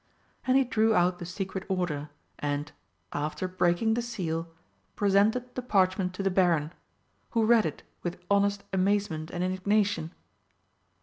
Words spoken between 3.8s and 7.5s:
the seal, presented the parchment to the Baron, who